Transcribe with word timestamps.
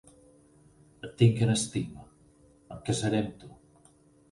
Et 1.07 1.11
tinc 1.19 1.43
en 1.49 1.53
estima. 1.57 2.07
Em 2.77 2.83
casaré 2.91 3.23
amb 3.27 3.39
tu. 3.45 3.55